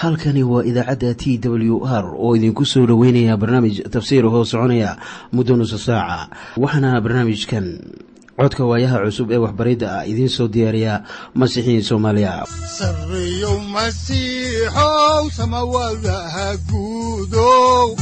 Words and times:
halkani 0.00 0.42
waa 0.44 0.64
idaacadda 0.70 1.14
t 1.14 1.38
w 1.40 1.80
r 1.86 2.04
oo 2.24 2.36
idinku 2.36 2.64
soo 2.72 2.86
dhoweynaya 2.86 3.36
barnaamij 3.36 3.76
tafsiir 3.94 4.24
hoo 4.28 4.44
soconaya 4.44 4.96
muddo 5.32 5.56
nusa 5.56 5.78
saaca 5.78 6.28
waxaana 6.62 7.00
barnaamijkan 7.04 7.66
codka 8.36 8.62
waayaha 8.70 8.98
cusub 9.08 9.30
ee 9.32 9.40
waxbaridda 9.44 9.86
ah 9.98 10.04
idiin 10.10 10.28
soo 10.28 10.48
diyaariya 10.48 10.94
masiixiin 11.34 11.82
soomaaliya. 11.88 12.44
Guudow 16.68 17.96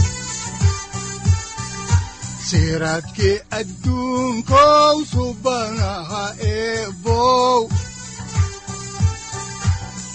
siraadkii 2.49 3.39
adduunkow 3.59 4.97
subanaha 5.13 6.25
eebow 6.43 7.69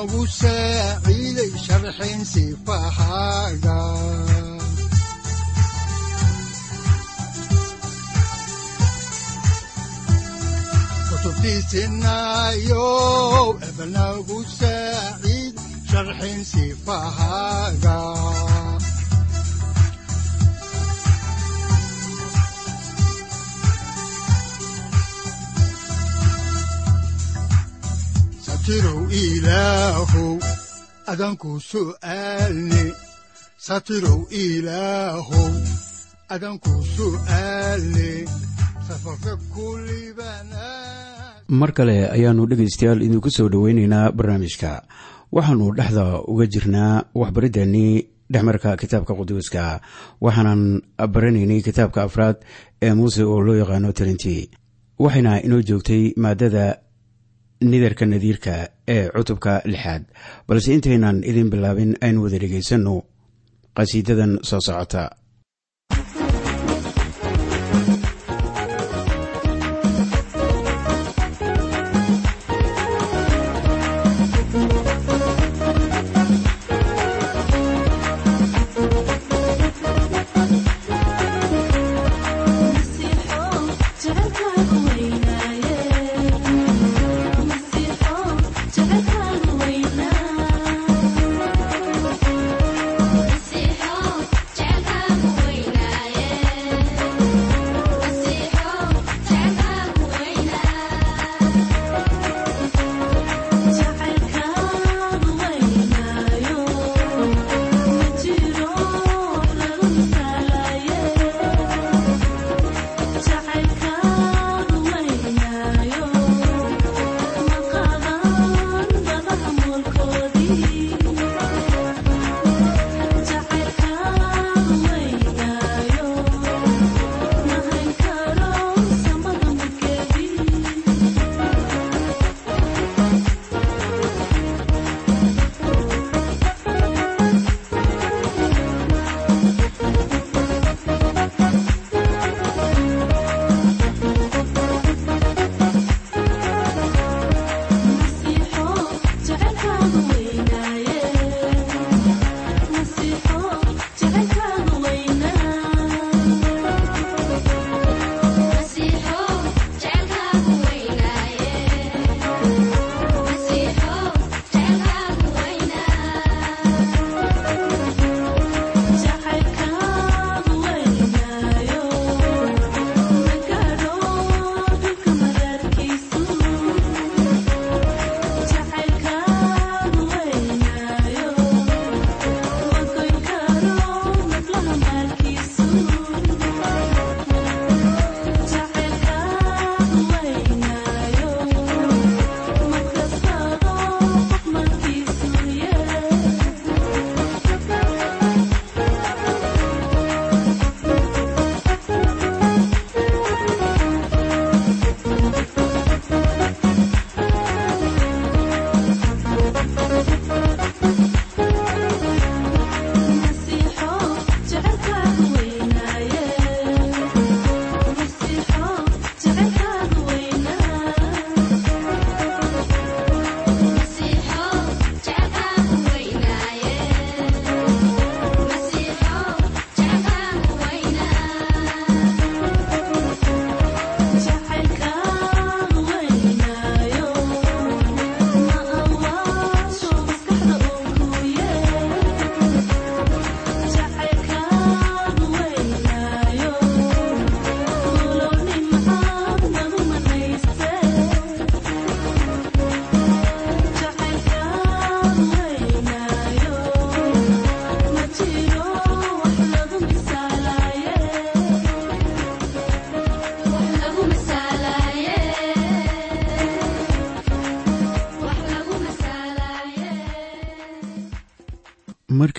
udanogu 0.00 0.22
saaciiday 0.40 1.52
sharxin 1.64 2.20
sifahaaga 2.32 3.78
kutubtiisinayow 12.20 13.46
ebanagu 13.68 14.38
saaciid 14.58 15.54
sharxin 15.90 16.40
sifahaaga 16.52 17.96
satirow 28.60 29.08
ilaahow 29.08 30.36
adanku 31.12 31.50
su'aalne 31.68 32.82
satirow 33.66 34.20
ilaahow 34.28 35.48
adanku 36.28 36.68
su'aalne 36.94 38.10
safarka 38.88 39.32
kulibana 39.54 40.64
mar 41.48 41.72
kale 41.72 41.96
ayaannu 42.16 42.44
dhegaystayaal 42.50 43.00
idinku 43.06 43.30
soo 43.36 43.48
dhoweynaynaa 43.48 44.12
barnaamijka 44.12 44.72
waxaannu 45.32 45.66
dhexda 45.78 46.04
uga 46.32 46.46
jirnaa 46.52 47.04
waxbariddeenii 47.20 47.94
dhexmarka 48.32 48.76
kitaabka 48.76 49.12
quduuska 49.20 49.80
waxaanan 50.20 50.62
baranaynay 51.14 51.60
kitaabka 51.64 52.02
afraad 52.02 52.36
ee 52.82 52.92
muuse 52.94 53.22
oo 53.24 53.40
loo 53.40 53.56
yaqaano 53.62 53.92
tirinti 53.96 54.50
waxayna 55.00 55.40
inoo 55.48 55.62
joogtay 55.68 56.12
maadada 56.16 56.64
nidarka 57.60 58.06
nadiirka 58.06 58.68
ee 58.88 59.08
cutubka 59.08 59.62
lixaad. 59.64 60.02
Balse 60.48 60.74
intaynan 60.74 61.22
idin 61.24 61.50
bilaabin 61.50 61.96
aynu 62.00 62.22
wada 62.24 62.38
dhegaysanno 62.38 62.94
qhasiidadan 63.76 64.38
soo 64.42 64.60
socota 64.60 65.10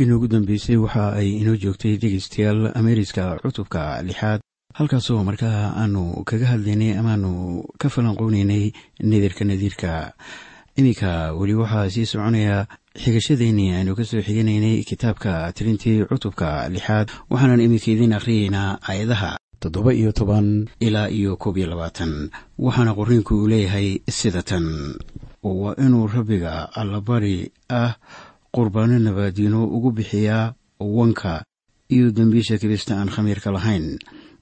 markii 0.02 0.10
noogu 0.10 0.28
dambeysay 0.28 0.78
waxa 0.78 1.14
ay 1.14 1.30
inoo 1.42 1.56
joogtay 1.56 1.98
dhegeystayaal 1.98 2.72
ameeriska 2.76 3.38
cutubka 3.44 4.02
lixaad. 4.02 4.40
Halkaasoo 4.74 5.24
markaa 5.24 5.74
aanu 5.78 6.24
kaga 6.26 6.46
hadlaynay 6.48 6.98
amaanu 6.98 7.64
ka 7.78 7.90
falanqooneynay 7.90 8.72
nidirka 9.04 9.46
nadiirka. 9.46 10.14
Iminka 10.78 11.34
weli 11.38 11.54
waxaa 11.54 11.90
sii 11.90 12.06
soconaya 12.06 12.66
xigashadeenii 12.98 13.72
aynu 13.78 13.96
ka 13.96 14.04
soo 14.04 14.22
xiganaynay 14.22 14.84
kitaabka 14.84 15.52
tirintii 15.54 16.06
cutubka 16.10 16.70
lixaad 16.70 17.12
waxaanan 17.30 17.62
iminka 17.62 17.92
idiin 17.92 18.14
akhriyeynaa 18.18 18.80
aayadaha 18.90 19.38
toddoba 19.60 19.94
iyo 19.94 20.12
toban 20.12 20.66
ilaa 20.80 21.10
iyo 21.10 21.38
koob 21.38 21.58
iyo 21.58 21.68
labaatan. 21.68 22.30
Waxaana 22.58 22.98
qoriinku 22.98 23.36
uu 23.36 23.48
leeyahay 23.48 24.02
sida 24.10 24.42
tan. 24.42 24.66
Waa 25.44 25.76
inuu 25.78 26.08
rabbiga 26.08 26.70
allabari 26.74 27.52
ah 27.70 27.94
qurbaano 28.56 29.00
nabaadiino 29.00 29.66
ugu 29.76 29.92
bixiyaa 29.92 30.54
wanka 30.80 31.44
iyo 31.90 32.12
dembiisha 32.12 32.58
kirista 32.58 32.98
aan 33.00 33.10
khamiirka 33.10 33.52
lahayn. 33.52 34.00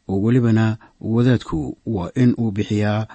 Oo 0.10 0.22
welibana 0.22 0.78
wadaadku 1.02 1.78
waa 1.86 2.12
in 2.16 2.34
uu 2.38 2.52
bixiyaa 2.52 3.08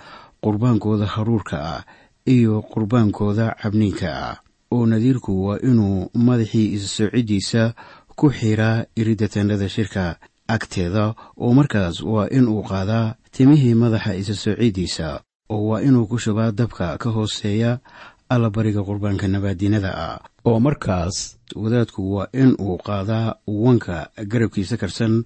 qurbaankooda 0.45 1.07
haruurka 1.07 1.57
ah 1.75 1.85
iyo 2.27 2.63
qurbaankooda 2.63 3.57
cabniinka 3.63 4.09
ah. 4.29 4.37
Oo 4.73 4.87
nadiirku 4.87 5.33
waa 5.47 5.59
inuu 5.59 6.11
madaxii 6.15 6.73
isasoocidiisa 6.77 7.75
ku 8.17 8.31
xiraa 8.31 8.85
iridda 8.97 9.29
tannada 9.29 9.69
shirka 9.69 10.19
agteeda 10.49 11.15
oo 11.39 11.53
markaas 11.55 12.03
waa 12.03 12.29
in 12.31 12.47
uu 12.49 12.63
qaadaa 12.63 13.15
timihii 13.35 13.75
madaxa 13.75 14.15
isasoocidiisa 14.15 15.21
oo 15.51 15.63
waa 15.69 15.83
inuu 15.83 16.07
ku 16.07 16.19
shubaa 16.19 16.53
dabka 16.53 16.99
ka 16.99 17.11
hooseeya 17.11 17.79
allabariga 18.29 18.83
qurbaanka 18.83 19.29
nabaadinada 19.29 19.91
ah. 19.95 20.19
Oo 20.45 20.61
markaas 20.61 21.37
wadaadku 21.57 22.01
waa 22.15 22.29
in 22.33 22.57
uu 22.61 22.77
qaadaa 22.79 23.37
wanka 23.47 24.11
garabkiisa 24.31 24.77
karsan 24.77 25.25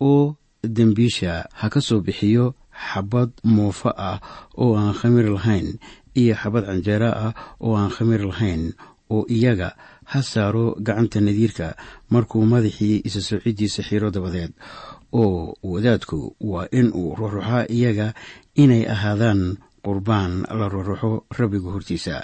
oo 0.00 0.36
dembiisha 0.64 1.44
ha 1.52 1.68
ka 1.68 1.80
soo 1.80 2.00
bixiyo 2.00 2.54
xabad 2.72 3.30
muufo 3.44 3.90
ah 3.96 4.20
oo 4.56 4.76
aan 4.76 4.94
khamiir 4.94 5.28
lahayn 5.36 5.78
iyo 6.16 6.34
xabad 6.34 6.64
canjeero 6.66 7.10
ah 7.12 7.32
oo 7.60 7.76
aan 7.76 7.90
khamiir 7.90 8.22
lahayn 8.30 8.72
oo 9.10 9.24
iyaga 9.28 9.76
ha 10.04 10.22
saaro 10.22 10.76
gacanta 10.80 11.20
nadiirka. 11.20 11.76
Markuu 12.12 12.44
madaxii 12.44 13.02
isa 13.04 13.20
soocidiisa 13.20 13.82
xiro 13.82 14.10
dabadeed 14.10 14.52
oo 15.12 15.54
wadaadku 15.62 16.36
waa 16.40 16.68
in 16.72 16.88
uu 16.92 17.14
ruruxaa 17.14 17.68
iyaga 17.68 18.14
inay 18.54 18.84
ahaadaan 18.88 19.56
qurbaan 19.84 20.32
la 20.58 20.66
ruruxo 20.68 21.24
rabbiga 21.38 21.70
hortiisa. 21.74 22.16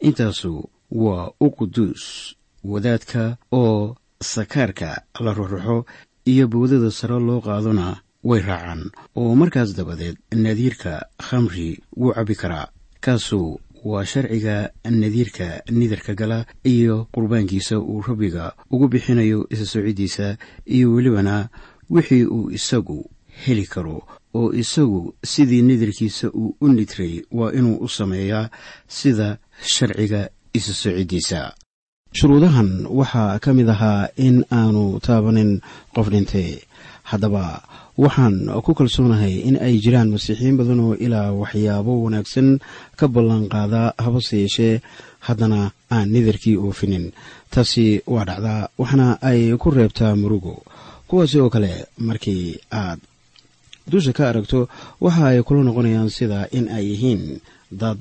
Intaasu 0.00 0.52
waa 0.90 1.30
u 1.40 1.48
quduus 1.50 2.34
wadaadka 2.64 3.36
oo 3.52 3.96
sakaarka 4.20 4.90
la 5.24 5.32
ruruxo 5.32 5.86
iyo 6.32 6.48
bowdada 6.48 6.90
sare 6.90 7.18
loo 7.20 7.40
qaadona 7.40 7.86
way 8.24 8.40
raacaan. 8.40 8.90
Oo 9.16 9.34
markaas 9.34 9.74
dabadeed 9.76 10.16
nadiirka 10.34 10.92
khamri 11.26 11.78
wuu 11.96 12.12
cabbi 12.14 12.34
karaa. 12.34 12.66
Kaasu 13.00 13.60
waa 13.84 14.04
sharciga 14.04 14.70
nadiirka 14.90 15.62
nidarka 15.70 16.14
gala 16.14 16.38
iyo 16.64 17.06
qurbaankiisa 17.14 17.78
uu 17.78 18.02
rabbiga 18.02 18.52
ugu 18.70 18.88
bixinayo 18.88 19.46
isa 19.50 19.66
soocidiisa 19.66 20.36
iyo 20.66 20.92
welibana 20.94 21.48
wixii 21.90 22.24
uu 22.26 22.50
isagu 22.50 23.10
heli 23.44 23.66
karo 23.66 24.02
oo 24.38 24.48
isagu 24.62 25.00
sidii 25.32 25.62
nidarkiisa 25.68 26.26
uu 26.40 26.50
u 26.64 26.66
nidray 26.76 27.14
waa 27.38 27.52
inuu 27.58 27.76
u 27.86 27.88
sameeyaa 27.98 28.50
sida 28.98 29.28
sharciga 29.74 30.20
isa 30.58 30.72
soocidiisa 30.82 31.40
shuruudahan 32.18 32.70
waxaa 32.98 33.38
ka 33.44 33.50
mid 33.58 33.68
ahaa 33.74 34.08
in 34.26 34.36
aanu 34.58 34.84
taabanin 35.06 35.52
qof 35.94 36.06
dhintay 36.12 36.48
haddaba 37.10 37.44
waxaan 38.04 38.36
ku 38.64 38.70
kalsoonahay 38.78 39.34
in 39.48 39.56
ay 39.66 39.74
jiraan 39.84 40.10
masiixiyiin 40.14 40.56
badan 40.60 40.80
oo 40.86 40.94
ilaa 41.06 41.32
waxyaabo 41.40 41.92
wanaagsan 42.04 42.48
ka 42.98 43.04
ballanqaada 43.14 43.82
habase 44.04 44.36
yeeshee 44.42 44.74
haddana 45.26 45.60
aan 45.96 46.08
nidarkii 46.14 46.56
oofinin 46.64 47.06
taasi 47.52 47.84
waa 48.14 48.24
dhacdaa 48.28 48.68
waxna 48.80 49.06
ay 49.30 49.40
ku 49.62 49.68
reebtaa 49.76 50.12
murugo. 50.20 50.54
Kuwaasi 51.08 51.36
oo 51.40 51.50
kale 51.54 51.72
markii 52.08 52.44
aad 52.80 52.98
dusha 53.90 54.12
ka 54.12 54.28
aragto 54.30 54.68
waxa 55.00 55.24
ay 55.32 55.42
kula 55.46 55.62
noqonayaan 55.66 56.10
sida 56.10 56.48
in 56.58 56.66
ay 56.68 56.84
yihiin 56.90 57.22
dad 57.70 57.98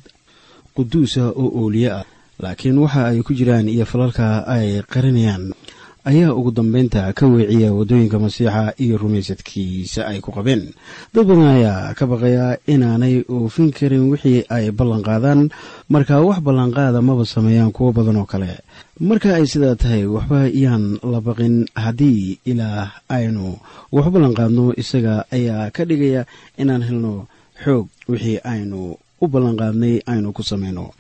quduusa 0.76 1.24
oo 1.32 1.48
ooliye 1.62 1.90
ah 1.92 2.06
laakiin 2.44 2.78
waxa 2.84 3.02
ay 3.12 3.22
ku 3.22 3.34
jiraan 3.34 3.70
iyo 3.70 3.86
falalka 3.86 4.44
ay 4.56 4.82
qarinayaan 4.94 5.54
ayaa 6.06 6.34
ugu 6.38 6.52
dambeynta 6.52 7.14
ka 7.18 7.26
weeciya 7.28 7.74
waddooyinka 7.74 8.18
masiixa 8.20 8.74
iyo 8.84 8.96
rumaysadkiisa 9.02 10.06
ay 10.08 10.20
ku 10.22 10.32
qabeen. 10.32 10.74
Dad 11.14 11.26
badan 11.28 11.50
ayaa 11.58 11.94
ka 11.98 12.06
baqaya 12.06 12.58
inaanay 12.70 13.26
oofin 13.30 13.74
karin 13.74 14.06
wixii 14.14 14.46
ay 14.50 14.70
ballanqaadaan 14.72 15.50
marka 15.90 16.22
wax 16.22 16.40
ballanqaada 16.46 17.02
maba 17.02 17.26
sameeyaan 17.26 17.72
kuwo 17.76 17.90
badan 17.98 18.22
oo 18.22 18.26
kale. 18.30 18.62
Marka 19.02 19.36
ay 19.36 19.46
sidaa 19.50 19.76
tahay 19.76 20.06
waxba 20.06 20.46
yaan 20.64 21.02
la 21.04 21.20
baqin 21.22 21.66
haddii 21.76 22.38
ilaah 22.46 23.02
aynu 23.10 23.58
wax 23.92 24.06
ballanqaadno 24.14 24.78
isaga 24.82 25.26
ayaa 25.34 25.74
ka 25.76 25.84
dhigaya 25.90 26.22
inaan 26.62 26.84
helno 26.88 27.28
xoog 27.64 27.88
wixii 28.12 28.40
aynu 28.46 28.94
u 29.22 29.26
ballanqaadnay 29.28 29.96
aynu 30.12 30.30
ku 30.36 30.44
samayno 30.44 30.92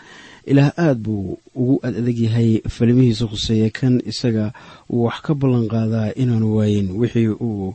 ilaah 0.46 0.72
aad 0.78 0.98
buu 1.02 1.38
ugu 1.56 1.80
ad 1.84 1.96
adag 2.02 2.18
yahay 2.26 2.62
falimihiisa 2.76 3.26
khuseeya 3.28 3.70
kan 3.74 4.02
isaga 4.06 4.54
wax 4.90 5.18
ka 5.26 5.34
ballanqaadaa 5.34 6.14
inaanu 6.22 6.48
waayin. 6.58 6.88
Wixii 7.00 7.28
uu 7.34 7.74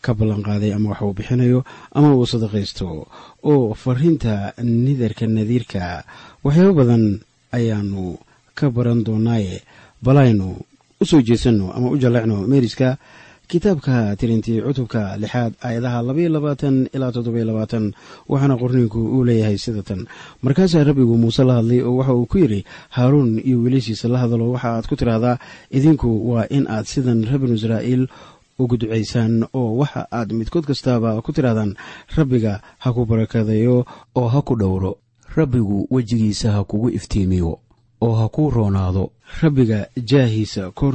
ka 0.00 0.14
ballanqaaday 0.14 0.72
ama 0.74 0.90
wax 0.92 1.00
uu 1.02 1.12
bixinayo 1.12 1.60
ama 1.92 2.14
uu 2.16 2.26
sadaqaysto. 2.26 3.06
Oo 3.44 3.74
fariinta 3.74 4.52
nidarka 4.62 5.26
nadiirka 5.26 6.04
waxyaabo 6.44 6.72
badan 6.80 7.04
ayaanu 7.52 8.18
ka 8.58 8.70
baran 8.70 9.04
doonaaye. 9.06 9.62
Balaynu 10.02 10.48
u 11.00 11.04
soo 11.06 11.22
jeesanno 11.22 11.72
ama 11.76 11.90
u 11.90 11.96
jalleecno 11.98 12.46
meeriska 12.46 12.98
kitaabka 13.48 14.16
tirintii 14.16 14.60
cutubka 14.62 15.16
lixaad 15.16 15.52
aayadaha 15.64 16.02
labaiyo 16.02 16.28
labaatan 16.36 16.76
ilaa 16.94 17.12
toddobiyo 17.12 17.44
labaatan 17.44 17.84
waxaana 18.28 18.56
qorniinku 18.62 18.98
uu 19.16 19.24
leeyahay 19.24 19.58
sida 19.58 19.82
tan. 19.82 20.06
Markaasaa 20.42 20.84
rabbigu 20.84 21.16
muuse 21.18 21.44
la 21.44 21.54
hadlay 21.54 21.80
oo 21.82 21.96
waxa 21.96 22.14
uu 22.14 22.26
ku 22.26 22.38
yidhi 22.38 22.64
haaruun 22.90 23.40
iyo 23.44 23.58
wiilashiisa 23.62 24.08
la 24.08 24.18
hadalo 24.18 24.50
waxa 24.52 24.68
aad 24.76 24.86
ku 24.88 24.96
tidhaahdaa 24.96 25.38
idinku 25.70 26.08
waa 26.30 26.46
in 26.50 26.66
aad 26.68 26.84
sidan 26.84 27.24
reer 27.24 27.38
binu 27.40 27.54
israa'iil 27.54 28.04
ugu 28.58 28.76
ducaysaan 28.76 29.46
oo 29.54 29.76
waxa 29.80 30.06
aad 30.12 30.32
midkood 30.32 30.64
kastaaba 30.68 31.22
ku 31.24 31.32
tidhahdaan 31.32 31.72
rabbiga 32.16 32.60
ha 32.78 32.92
ku 32.92 33.06
barakadayo 33.06 33.86
oo 34.14 34.28
ha 34.28 34.42
ku 34.42 34.54
dhowro. 34.60 34.92
Rabbigu 35.36 35.86
wejigiisa 35.90 36.52
ha 36.52 36.64
kugu 36.64 36.88
iftiimiyo 36.90 37.58
oo 38.00 38.14
ha 38.20 38.28
kuu 38.28 38.50
roonaado. 38.50 39.10
Rabbiga 39.40 39.88
jaahiisa 39.96 40.70
kor 40.70 40.94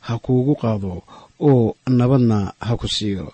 ha 0.00 0.18
kuugu 0.18 0.54
qaado 0.62 1.02
oo 1.40 1.76
nabadna 1.98 2.38
ha 2.66 2.72
ku 2.80 2.88
siiyo 2.88 3.26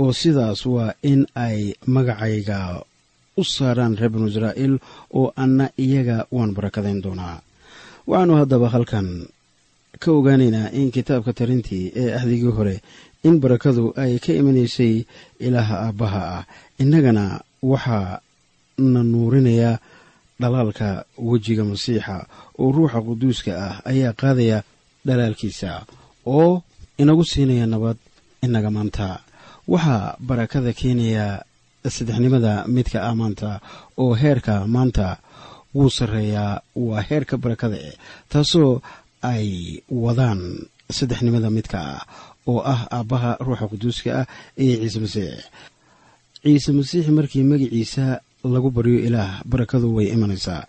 oo 0.00 0.12
sidaas 0.20 0.60
waa 0.66 0.92
in 1.02 1.26
ay 1.34 1.74
magacayga 1.86 2.58
u 3.36 3.42
saaraan 3.44 3.96
reer 3.98 4.10
binu 4.12 4.26
israa'iil 4.32 4.74
oo 5.18 5.32
anna 5.42 5.66
iyaga 5.84 6.26
waan 6.36 6.54
barakadayn 6.56 7.00
doonaa. 7.04 7.38
Waxaanu 8.08 8.34
haddaba 8.40 8.68
halkan 8.74 9.08
ka 10.02 10.08
ogaanaynaa 10.18 10.70
in 10.78 10.90
kitaabka 10.94 11.32
tarintii 11.38 11.84
ee 12.00 12.10
ahdigii 12.18 12.54
hore 12.58 12.76
in 13.26 13.34
barakadu 13.42 13.84
ay 14.02 14.18
ka 14.24 14.32
imanaysay 14.40 14.94
ilaaha 15.46 15.76
aabbaha 15.86 16.20
ah 16.38 16.44
innagana 16.82 17.24
waxaa 17.62 18.20
na 18.92 19.00
nuurinayaa 19.12 19.78
dhalaalka 20.40 20.88
wejiga 21.28 21.64
masiixa 21.70 22.16
oo 22.60 22.68
ruuxa 22.76 22.98
quduuska 23.06 23.52
ah 23.66 23.74
ayaa 23.90 24.12
qaadaya 24.20 24.58
dhalaalkiisa 25.06 25.70
oo 26.26 26.62
inagu 27.02 27.24
siinaya 27.24 27.66
nabad 27.66 27.96
inaga 28.46 28.70
maanta. 28.76 29.08
Waxaa 29.68 30.16
barakada 30.28 30.72
keenaya 30.72 31.26
saddexnimada 31.94 32.52
midka 32.74 32.98
ah 33.08 33.14
maanta 33.20 33.60
oo 34.02 34.12
heerka 34.22 34.54
maanta 34.74 35.06
wuu 35.74 35.90
sarreeyaa 35.96 36.60
waa 36.76 37.02
heerka 37.08 37.34
barakada 37.42 37.76
eh 37.88 37.94
taasoo 38.32 38.80
ay 39.32 39.48
wadaan 40.04 40.40
saddexnimada 40.96 41.48
midka 41.56 41.78
ah 41.80 42.00
oo 42.50 42.60
ah 42.72 42.80
aabbaha 42.96 43.30
ruuxa 43.46 43.66
quduuska 43.72 44.10
ah 44.20 44.26
iyo 44.62 44.76
ciise 44.82 44.98
masiix. 45.04 45.36
Ciise 46.42 46.70
masiix 46.78 47.04
markii 47.18 47.44
magiciisa 47.50 48.04
lagu 48.54 48.70
baryo 48.76 48.98
ilaah 49.08 49.42
barakadu 49.50 49.86
way 49.96 50.06
imanaysaa. 50.16 50.62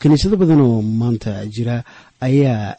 Kiniisado 0.00 0.36
badan 0.40 0.60
oo 0.66 0.80
maanta 1.00 1.32
jira 1.54 1.76
ayaa 2.26 2.76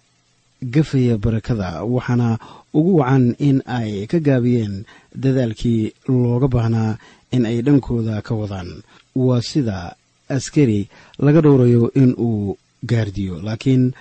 gafaya 0.61 1.17
barakada 1.17 1.83
waxaana 1.83 2.37
ugu 2.73 2.97
wacan 2.99 3.35
in 3.39 3.61
ay 3.65 4.07
ka 4.07 4.19
gaabiyeen 4.19 4.85
dadaalkii 5.15 5.93
looga 6.07 6.47
baahnaa 6.47 6.97
in 7.31 7.45
ay 7.45 7.61
dhankooda 7.61 8.21
ka 8.21 8.33
wadaan. 8.35 8.81
Waa 9.15 9.41
sida 9.41 9.95
askari 10.29 10.89
laga 11.19 11.41
dhowrayo 11.41 11.91
in 11.93 12.15
uu 12.17 12.57
gaardiyo 12.85 13.41
laakiin 13.41 13.93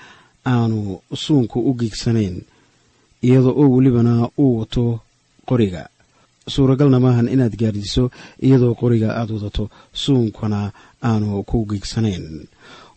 aanu 0.47 1.01
suunku 1.15 1.61
u 1.61 1.75
giigsanayn 1.75 2.43
iyadoo 3.23 3.55
oo 3.57 3.69
welibana 3.75 4.29
uu 4.39 4.59
wato 4.59 5.01
qoriga. 5.49 5.89
Suuragalna 6.49 7.01
maahan 7.01 7.29
inaad 7.29 7.57
gaardiso 7.57 8.11
iyadoo 8.43 8.75
qoriga 8.75 9.17
aad 9.19 9.31
wadato 9.31 9.71
suunkuna 9.93 10.71
aanu 11.03 11.43
ku 11.43 11.67
gigsanayn 11.67 12.47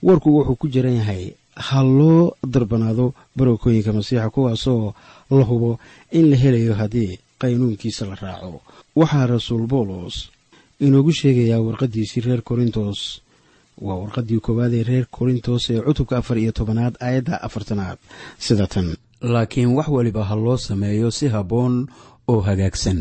warku 0.04 0.30
wuxuu 0.36 0.56
ku 0.56 0.68
jiran 0.68 0.96
yahay 1.02 1.34
ha 1.68 1.80
loo 1.84 2.34
darbanaado 2.54 3.06
barookooyinka 3.38 3.92
masiixa 3.98 4.30
kuwaasoo 4.36 4.94
la 5.38 5.44
hubo 5.50 5.72
in 6.18 6.26
la 6.32 6.36
helayo 6.44 6.74
haddii 6.82 7.20
qaynuunkiisa 7.42 8.04
la 8.10 8.16
raaco. 8.24 8.62
Waxaa 9.00 9.28
rasuul 9.34 9.66
boolos 9.72 10.16
inoogu 10.86 11.12
sheegayaa 11.20 11.62
warqaddiisii 11.68 12.22
reer 12.26 12.42
korintos. 12.50 13.00
Waa 13.86 13.96
warqaddii 14.02 14.40
koowaad 14.46 14.74
ee 14.80 14.84
reer 14.90 15.06
korintos 15.18 15.70
ee 15.70 15.80
cutubka 15.88 16.18
afar 16.18 16.38
iyo 16.38 16.52
tobanaad 16.52 16.96
aayadda 17.00 17.42
afartanaad. 17.48 17.98
Sida 18.46 18.68
tan. 18.68 18.88
Laakiin 19.22 19.72
wax 19.78 19.88
waliba 19.88 20.24
ha 20.30 20.36
loo 20.36 20.58
sameeyo 20.58 21.12
si 21.12 21.28
habboon 21.28 21.88
oo 22.28 22.42
hagaagsan. 22.48 23.00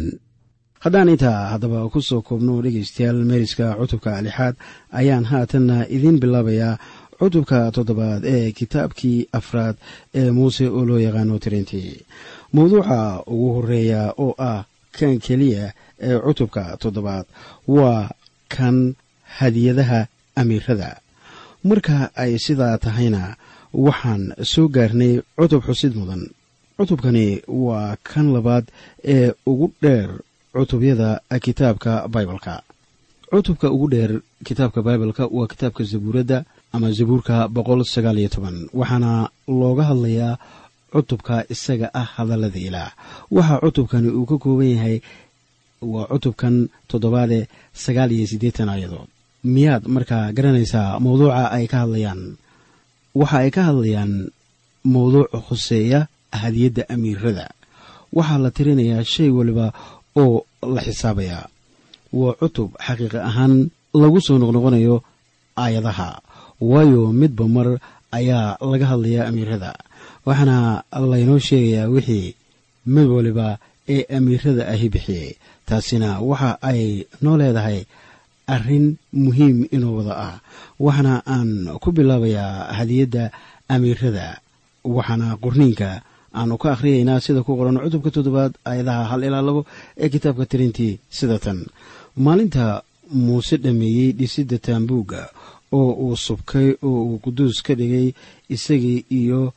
Haddaan 0.85 1.09
intaa 1.15 1.51
haddaba 1.53 1.89
ku 1.91 2.01
soo 2.03 2.23
koobno 2.23 2.63
dhegaystayaal 2.63 3.25
meeriska 3.31 3.75
cutubka 3.81 4.23
lixaad 4.27 4.55
ayaan 5.01 5.25
haatanna 5.31 5.77
idiin 5.97 6.19
bilaabayaa 6.23 6.79
cutubka 7.19 7.59
toddobaad 7.77 8.23
ee 8.35 8.53
kitaabkii 8.59 9.29
afraad 9.39 9.77
ee 10.15 10.31
muuse 10.31 10.65
oo 10.69 10.85
loo 10.89 10.99
yaqaano 11.07 11.39
tirintii 11.45 11.93
mawduuca 12.53 12.99
ugu 13.33 13.49
horreeya 13.57 14.03
oo 14.25 14.35
ah 14.51 14.65
kan 14.99 15.19
keliya 15.25 15.73
ee 16.07 16.19
cutubka 16.27 16.63
toddobaad 16.83 17.27
waa 17.77 18.11
kan 18.55 18.95
hadiyadaha 19.39 20.01
amiirada 20.41 20.91
marka 21.69 21.97
ay 22.23 22.33
sidaa 22.45 22.79
tahayna 22.85 23.37
waxaan 23.87 24.23
soo 24.53 24.69
gaarnay 24.69 25.21
cutub 25.37 25.63
xusid 25.67 25.93
mudan. 25.99 26.23
Cutubkani 26.79 27.43
waa 27.49 27.97
kan 28.09 28.27
labaad 28.35 28.65
ee 29.15 29.33
ugu 29.47 29.67
dheer 29.83 30.11
cutubyada 30.55 31.21
kitaabka 31.45 31.93
baibalka 32.09 32.55
cutubka 33.31 33.67
ugu 33.75 33.87
dheer 33.93 34.13
kitaabka 34.47 34.83
baibalka 34.87 35.27
waa 35.37 35.47
kitaabka 35.53 35.85
zabuuradda 35.85 36.39
ama 36.75 36.87
zabuurka 36.97 37.37
boqol 37.55 37.81
sagaal 37.95 38.19
iyo 38.21 38.29
toban. 38.35 38.57
Waxaana 38.81 39.31
looga 39.61 39.85
hadlayaa 39.91 40.39
cutubka 40.93 41.45
isaga 41.55 41.89
ah 42.01 42.09
hadallada 42.17 42.59
ilaah 42.69 42.91
waxaa 43.37 43.61
cutubkani 43.65 44.09
uu 44.19 44.27
ka 44.31 44.37
kooban 44.43 44.71
yahay 44.77 44.97
waa 45.93 46.07
cutubkan 46.13 46.55
toddobaadee 46.91 47.49
sagaal 47.85 48.11
iyo 48.17 48.27
siddeetan 48.31 48.69
aayadood. 48.73 49.09
Miyaad 49.55 49.85
markaa 49.95 50.33
garanaysaa 50.37 50.99
mawduuca 51.05 51.51
ay 51.57 51.67
ka 51.73 51.77
hadlayaan? 51.85 52.21
Waxa 53.21 53.37
ay 53.45 53.51
ka 53.57 53.63
hadlayaan 53.69 54.13
mawduuc 54.93 55.31
khuseeya 55.47 56.01
hadiyadda 56.41 56.83
amiirada 56.95 57.47
waxaa 58.17 58.39
la 58.45 58.51
tirinayaa 58.57 59.05
shay 59.13 59.29
waliba 59.39 59.67
oo 60.23 60.45
la 60.75 60.81
xisaabayaa. 60.87 61.45
Waa 62.21 62.35
cutub 62.41 62.71
xaqiiqi 62.87 63.19
ahaan 63.29 63.55
lagu 64.01 64.19
soo 64.27 64.37
noqnoqonayo 64.43 64.97
aayadaha 65.63 66.09
waayo 66.61 67.13
midba 67.13 67.45
mar 67.49 67.69
ayaa 68.13 68.57
laga 68.61 68.87
hadlayaa 68.93 69.29
amiirada. 69.31 69.71
Waxaana 70.27 70.83
laynoo 71.13 71.39
sheegayaa 71.39 71.89
wixii 71.95 72.35
mid 72.87 73.07
waliba 73.17 73.59
ee 73.89 74.03
amiirada 74.17 74.69
ahi 74.69 74.89
bixiyey. 74.89 75.37
Taasina 75.67 76.21
waxa 76.21 76.59
ay 76.63 77.05
noo 77.23 77.37
leedahay 77.41 77.85
arrin 78.47 78.97
muhiim 79.13 79.69
inoo 79.71 79.97
wada 79.99 80.15
ah. 80.29 80.37
Waxaana 80.81 81.23
aan 81.27 81.51
ku 81.83 81.89
bilaabayaa 81.93 82.73
hadiyadda 82.79 83.25
amiirada 83.69 84.41
waxaana 84.85 85.37
qorniinka 85.43 85.91
aanu 86.39 86.55
ka 86.63 86.69
akhriyaynaa 86.75 87.21
sida 87.25 87.41
ku 87.47 87.57
qoran 87.57 87.77
cutubka 87.85 88.11
toddobaad 88.15 88.53
aayadaha 88.69 89.03
hal 89.11 89.23
ilaa 89.29 89.43
labo 89.49 89.61
ee 90.03 90.09
kitaabka 90.13 90.45
tirintii 90.51 90.99
sida 91.11 91.39
tan 91.45 91.59
maalinta 92.25 92.83
muuse 93.13 93.57
dhameeyey 93.65 94.13
dhisidda 94.19 94.59
taambuugga 94.67 95.23
oo 95.73 95.93
uu 95.93 96.17
subkay 96.17 96.69
oo 96.83 97.03
uu 97.05 97.19
quduus 97.19 97.63
ka 97.63 97.75
dhigay 97.75 98.13
isagii 98.49 99.05
iyo 99.11 99.53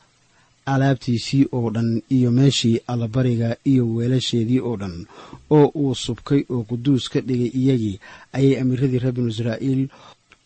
alaabtiisii 0.66 1.46
oo 1.52 1.70
dhan 1.70 2.02
iyo 2.10 2.30
meeshii 2.30 2.80
allabariga 2.86 3.56
iyo 3.64 3.84
weelasheedii 3.94 4.60
oo 4.60 4.76
dhan 4.76 5.06
oo 5.50 5.66
uu 5.74 5.94
subkay 5.94 6.44
oo 6.50 6.62
quduus 6.62 7.08
ka 7.08 7.20
dhigay 7.20 7.50
iyagii 7.60 8.00
ayay 8.32 8.60
amiiradii 8.60 8.98
reer 8.98 9.12
binu 9.14 9.28
israa'iil 9.28 9.88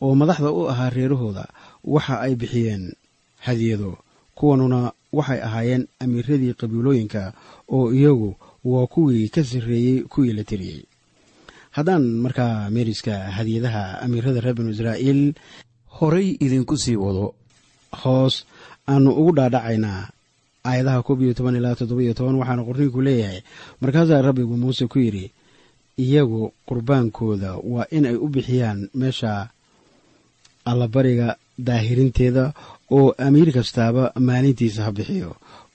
oo 0.01 0.15
madaxda 0.15 0.51
u 0.51 0.69
ahaa 0.71 0.91
reerahooda 0.91 1.45
waxa 1.85 2.21
ay 2.21 2.35
bixiyeen 2.35 2.93
hadiyado 3.47 3.99
kuwanuna 4.35 4.93
waxay 5.13 5.41
ahaayeen 5.43 5.87
amiiradii 6.01 6.55
qabiilooyinka 6.61 7.33
oo 7.69 7.93
iyagu 7.93 8.37
waa 8.65 8.87
kuwii 8.87 9.29
ka 9.29 9.45
sarreeyey 9.45 10.01
kuwii 10.03 10.33
la 10.33 10.45
tiriyey 10.45 10.83
haddaan 11.77 12.05
markaa 12.25 12.71
meeriska 12.75 13.15
hadiyadaha 13.37 13.83
amiirada 14.05 14.41
reer 14.45 14.55
binu 14.59 14.71
israa'iil 14.75 15.23
horay 15.99 16.29
idinku 16.45 16.75
sii 16.83 16.97
wado 17.05 17.27
hoos 18.03 18.35
aanu 18.93 19.11
ugu 19.21 19.33
dhaadhacaynaa 19.39 20.01
aayadaha 20.69 21.03
koob 21.07 21.21
iyo 21.23 21.33
toban 21.39 21.57
ilaa 21.59 21.75
toddoba 21.79 22.03
iyo 22.05 22.15
toban 22.19 22.37
waxaana 22.41 22.63
qorniinku 22.69 23.01
leeyahay 23.07 23.41
markaasaa 23.81 24.23
rabbigu 24.27 24.55
muuse 24.63 24.85
ku 24.93 24.99
yidhi 25.05 25.27
iyagu 26.05 26.43
qurbaankooda 26.69 27.51
waa 27.73 27.87
in 27.97 28.05
ay 28.11 28.17
u 28.25 28.27
bixiyaan 28.35 28.79
meesha 29.01 29.33
allabariga 30.71 31.29
daahirinteeda 31.69 32.45
oo 32.97 33.15
amiir 33.27 33.49
kastaaba 33.57 34.05
maalintiisa 34.29 34.81
ha 34.87 34.93
bixiyo 34.99 35.31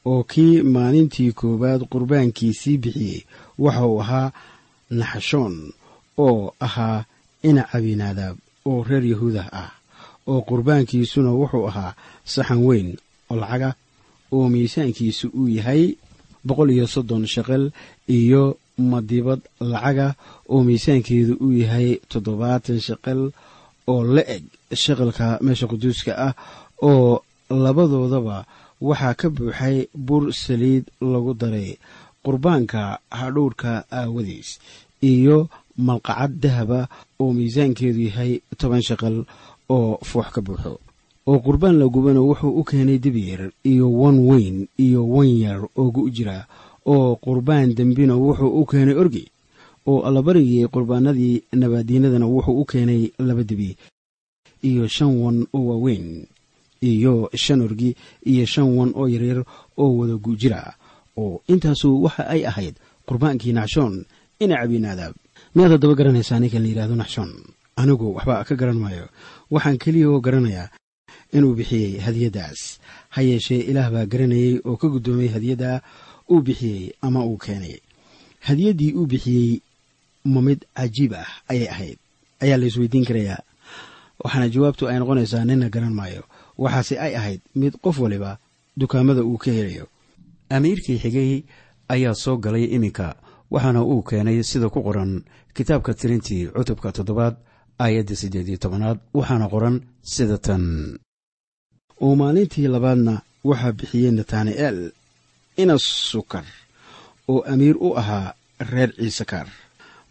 oo 0.10 0.22
kii 0.32 0.62
maalintii 0.76 1.32
koowaad 1.40 1.82
qurbaankiisii 1.94 2.78
bixiyey 2.84 3.20
waxa 3.64 3.86
uu 3.92 4.00
ahaa 4.04 4.28
naxashoon 5.00 5.54
oo 6.18 6.54
ahaa 6.60 7.06
ina 7.44 7.64
cabinaadaab 7.72 8.36
oo 8.70 8.84
reer 8.84 9.06
yahuudah 9.14 9.48
ah 9.62 9.72
oo 10.28 10.42
qurbaankiisuna 10.50 11.32
wuxuu 11.40 11.68
ahaa 11.72 11.96
saxan 12.34 12.62
weyn 12.68 12.90
oo 13.30 13.36
lacaga 13.42 13.70
oo 14.32 14.46
miisaankiisu 14.54 15.26
uu 15.40 15.48
yahay 15.58 15.84
boqol 16.48 16.70
iyo 16.76 16.86
soddon 16.88 17.24
shaqal 17.34 17.72
iyo 18.08 18.58
madibad 18.78 19.40
lacaga 19.60 20.08
oo 20.50 20.60
miisaankeedu 20.68 21.34
uu 21.46 21.52
yahay 21.64 21.88
toddobaatan 22.12 22.80
shaqal 22.88 23.22
oo 23.92 24.02
la 24.16 24.22
eg 24.36 24.44
shaqalka 24.84 25.28
meesha 25.46 25.66
quduuska 25.72 26.12
ah 26.28 26.34
oo 26.90 27.22
labadoodaba 27.64 28.38
waxaa 28.82 29.14
ka 29.20 29.28
buuxay 29.30 29.78
bur 30.08 30.24
saliid 30.44 30.86
lagu 31.12 31.34
daray 31.42 31.78
qurbaanka 32.26 32.82
hadhowrka 33.20 33.72
aawadiis 34.00 34.50
iyo 35.12 35.38
malqacad 35.78 36.32
dahaba 36.42 36.90
oo 37.20 37.34
miisaankeedu 37.34 38.00
yahay 38.10 38.42
toban 38.58 38.82
shaqal 38.82 39.26
oo 39.70 39.98
foox 40.04 40.28
ka 40.36 40.42
buuxo. 40.42 40.80
Oo 41.28 41.40
qurbaan 41.40 41.78
la 41.80 41.86
gubana 41.88 42.22
wuxuu 42.22 42.60
u 42.60 42.64
keenay 42.64 42.98
dibyar 43.00 43.52
iyo 43.64 43.86
wan 43.92 44.20
weyn 44.20 44.68
iyo 44.78 45.06
wan 45.08 45.30
yar 45.44 45.62
oo 45.78 45.92
gu 45.92 46.10
jira. 46.10 46.48
Oo 46.86 47.16
qurbaan 47.16 47.74
dembina 47.78 48.16
wuxuu 48.18 48.50
u 48.62 48.66
keenay 48.66 48.96
orgi. 48.96 49.26
Oo 49.86 50.02
allabarigii 50.08 50.68
qurbaanadii 50.68 51.44
nabaadiinadana 51.54 52.26
wuxuu 52.26 52.62
u 52.62 52.66
keenay 52.66 53.12
laba 53.20 53.44
dibi 53.44 53.78
iyo 54.64 54.88
shan 54.88 55.14
wan 55.22 55.46
oo 55.54 55.62
waaweyn 55.70 56.26
iyo 56.82 57.30
shan 57.34 57.62
orgi 57.62 57.96
iyo 58.26 58.46
shan 58.46 58.70
wan 58.78 58.90
oo 58.98 59.08
yaryar 59.08 59.46
oo 59.78 59.98
wada 59.98 60.16
gujira 60.18 60.74
oo 61.18 61.42
intaasu 61.48 62.04
waxa 62.04 62.28
ay 62.30 62.46
ahayd 62.46 62.76
qurbaankii 63.06 63.54
naxshoon 63.54 64.06
ina 64.40 64.58
cabinaadaab 64.62 65.14
miyaad 65.56 65.72
haddaba 65.76 65.96
garanaysaa 66.00 66.40
ninkan 66.40 66.62
la 66.64 66.70
yidhahdo 66.70 66.96
naxshoon 66.96 67.32
anigu 67.82 68.08
waxba 68.16 68.44
ka 68.48 68.56
garan 68.56 68.80
maayo. 68.84 69.06
Waxaan 69.52 69.78
keliya 69.84 70.08
oo 70.10 70.20
garanayaa 70.26 70.70
inuu 71.36 71.54
bixiyey 71.58 72.00
hadiyaddaas 72.06 72.60
ha 73.14 73.20
yeeshee 73.22 73.62
ilaah 73.70 73.90
baa 73.94 74.06
garanayey 74.06 74.54
oo 74.68 74.76
ka 74.82 74.88
guddoomay 74.94 75.28
hadiyadda 75.36 75.82
uu 76.32 76.42
bixiyey 76.42 76.92
ama 77.02 77.26
uu 77.26 77.38
keenay. 77.38 77.76
Hadiyaddii 78.48 78.94
uu 78.96 79.06
bixiyey 79.12 79.62
ma 80.26 80.42
mid 80.42 80.60
cajiib 80.78 81.14
ah 81.14 81.28
ayay 81.52 81.68
ahayd. 81.74 81.98
Ayaa 82.44 82.58
la 82.58 82.66
isweydiin 82.66 83.06
karayaa. 83.06 83.42
Waxaana 84.24 84.50
jawaabtu 84.54 84.88
ay 84.88 84.98
noqonaysaa 85.00 85.46
nina 85.46 85.70
garan 85.70 85.94
maayo. 85.94 86.24
Waxaase 86.58 86.96
ay 87.00 87.14
ahayd 87.16 87.42
mid 87.56 87.74
qof 87.84 88.00
waliba 88.00 88.38
dukaamada 88.78 89.24
uu 89.24 89.38
ka 89.38 89.52
helayo. 89.52 89.88
Amiirkii 90.50 91.00
xigay 91.04 91.44
ayaa 91.90 92.14
soo 92.14 92.38
galay 92.38 92.66
iminka 92.76 93.16
waxaana 93.54 93.82
uu 93.92 94.02
keenay 94.08 94.38
sida 94.50 94.68
ku 94.74 94.80
qoran 94.88 95.12
kitaabka 95.56 95.92
tirintii 96.00 96.44
cutubka 96.56 96.90
toddobaad 96.98 97.36
aayadda 97.84 98.16
siddeed 98.22 98.48
iyo 98.50 98.60
tobanaad 98.64 99.00
waxaana 99.20 99.46
qoran 99.54 99.76
sida 100.14 100.38
tan. 100.46 100.64
Oo 102.04 102.14
maalintii 102.22 102.68
labaadna 102.74 103.14
waxaa 103.50 103.78
bixiyey 103.78 104.12
natanael 104.18 104.80
inas 105.62 105.84
sukar 106.12 106.46
oo 107.32 107.42
amiir 107.52 107.76
u 107.88 107.90
ahaa 108.02 108.34
reer 108.72 108.92
ciisakar 108.98 109.48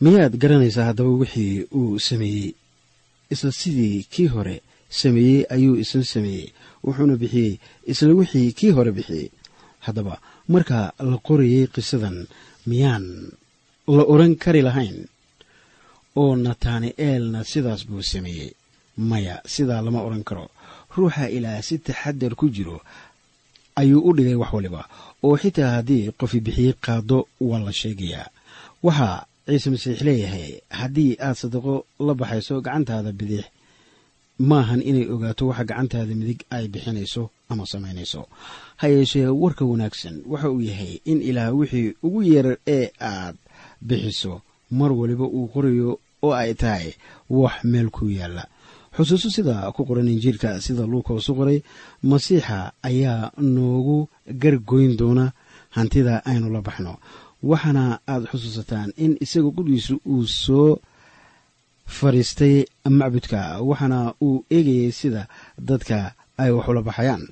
miyaad 0.03 0.35
garanaysaa 0.43 0.89
haddaba 0.89 1.11
wixii 1.23 1.55
uu 1.79 1.99
sameeyey? 2.09 2.53
Isla 3.33 3.53
sidii 3.61 3.97
kii 4.13 4.29
hore 4.35 4.57
sameeyey 5.01 5.41
ayuu 5.55 5.77
isna 5.83 6.05
sameeyey 6.15 6.47
wuxuuna 6.85 7.17
bixiyey 7.23 7.53
isla 7.93 8.13
wixii 8.21 8.53
kii 8.59 8.71
hore 8.77 8.93
bixiyey. 8.99 9.29
Haddaba 9.87 10.15
marka 10.53 10.79
la 11.11 11.17
qorayey 11.27 11.67
qisadan 11.75 12.17
miyaan 12.67 13.07
la 13.97 14.03
odhan 14.13 14.35
kari 14.43 14.63
lahayn? 14.63 14.99
Oo 16.21 16.37
natani'eelna 16.37 17.41
sidaas 17.45 17.83
buu 17.89 18.03
sameeyey. 18.03 18.51
Maya 19.11 19.37
sidaa 19.55 19.83
lama 19.85 20.01
odhan 20.07 20.25
karo. 20.29 20.47
Ruuxa 20.97 21.25
ilaah 21.37 21.63
si 21.63 21.79
taxadar 21.79 22.35
ku 22.35 22.47
jiro 22.51 22.77
ayuu 23.81 24.01
u 24.09 24.11
dhigay 24.17 24.35
wax 24.43 24.51
waliba. 24.57 24.83
Oo 25.25 25.37
xitaa 25.43 25.71
haddii 25.77 26.11
qofi 26.19 26.39
bixiyey 26.41 26.75
qaado 26.85 27.19
waa 27.49 27.61
la 27.67 27.73
sheegayaa. 27.81 28.27
Waxaa 28.83 29.25
ciise 29.47 29.69
masiix 29.71 29.99
leeyahay 30.07 30.61
haddii 30.81 31.17
aad 31.27 31.37
sadaqo 31.43 31.75
la 32.07 32.13
baxayso 32.21 32.55
gacantaada 32.65 33.13
bidix 33.13 33.45
maahan 34.49 34.81
inay 34.91 35.07
ogaato 35.15 35.43
waxa 35.51 35.65
gacantaada 35.71 36.15
midig 36.21 36.41
ay 36.57 36.65
bixinayso 36.73 37.23
ama 37.51 37.65
samaynayso. 37.73 38.21
Ha 38.81 38.87
yeeshee 38.95 39.27
warka 39.43 39.65
wanaagsan 39.71 40.17
waxa 40.33 40.49
uu 40.55 40.61
yahay 40.71 40.93
in 41.11 41.19
ilaah 41.29 41.53
wixii 41.59 41.95
ugu 42.07 42.21
yeerar 42.31 42.57
ee 42.67 42.87
aad 43.01 43.37
bixiso 43.89 44.33
mar 44.79 44.91
waliba 44.93 45.25
uu 45.37 45.47
qorayo 45.53 45.91
oo 46.27 46.33
ay 46.43 46.55
tahay 46.55 46.89
wax 47.31 47.55
meel 47.65 47.89
ku 47.91 48.05
yaalla. 48.19 48.45
Xusuuso 48.97 49.29
sida 49.31 49.71
ku 49.77 49.85
qoran 49.89 50.09
injiilka 50.09 50.61
sida 50.61 50.83
luukas 50.87 51.29
u 51.29 51.35
qoray 51.39 51.59
masiixa 52.03 52.73
ayaa 52.89 53.31
noogu 53.55 54.09
gargoyn 54.43 54.97
doona 55.01 55.33
hantida 55.77 56.15
aynu 56.31 56.49
la 56.55 56.61
baxno. 56.61 56.93
Waxaana 57.51 57.85
aad 58.13 58.25
xusuusataan 58.31 58.89
in 59.05 59.13
isaga 59.25 59.51
qudhiisu 59.57 59.95
uu 60.13 60.27
soo 60.27 60.79
fadhiistay 61.99 62.55
macbudka 62.99 63.41
waxaana 63.69 63.99
uu 64.27 64.45
eegayay 64.57 64.93
sida 65.01 65.23
dadka 65.69 65.99
ay 66.43 66.51
wax 66.57 66.67
ula 66.69 66.83
baxayaan. 66.89 67.25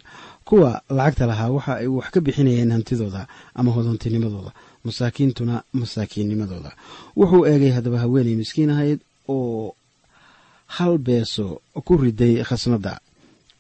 Kuwa 0.49 0.83
lacagta 0.97 1.27
lahaa 1.31 1.51
waxa 1.57 1.73
ay 1.81 1.87
wax 1.97 2.09
ka 2.15 2.21
bixinayeen 2.21 2.73
hantidooda 2.75 3.23
ama 3.55 3.71
hodantinimadooda 3.77 4.53
masaakiintuna 4.85 5.63
masaakiinnimadooda. 5.73 6.71
Wuxuu 7.17 7.47
eegay 7.51 7.71
haddaba 7.77 7.99
haweenay 8.03 8.35
miskiin 8.41 8.71
ahayd 8.71 9.01
oo 9.29 9.75
hal 10.77 10.99
beeso 10.99 11.61
ku 11.87 11.97
riday 11.97 12.43
khasnadda 12.49 13.01